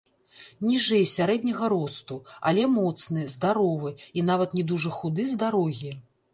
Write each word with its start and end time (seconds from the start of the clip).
Ніжэй 0.69 1.03
сярэдняга 1.11 1.69
росту, 1.73 2.17
але 2.53 2.63
моцны, 2.79 3.29
здаровы, 3.35 3.95
і 4.21 4.27
нават 4.33 4.49
не 4.61 4.67
дужа 4.73 4.91
худы 5.01 5.31
з 5.37 5.43
дарогі. 5.47 5.97